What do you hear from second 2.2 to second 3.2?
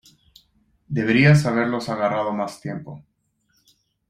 más tiempo.